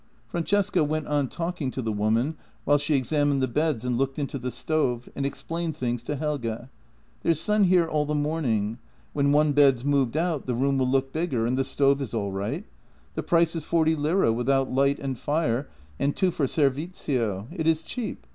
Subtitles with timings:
[0.27, 4.39] Francesca went on talking to the woman while she examined the beds and looked into
[4.39, 6.47] the stove, and explained things to Helge:"
[7.21, 8.79] There's sun here all the morning.
[9.13, 12.31] When one bed's moved out, the room will look bigger; and the stove is all
[12.31, 12.65] right.
[13.13, 15.69] The price is forty lire without light and fire,
[15.99, 17.45] and two for servizio.
[17.51, 18.25] It is cheap.